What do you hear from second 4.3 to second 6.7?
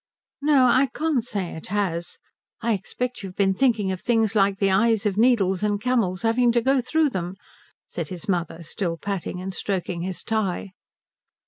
like the eyes of needles and camels having to